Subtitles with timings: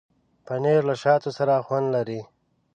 [0.45, 2.21] پنېر له شاتو سره خوند لري.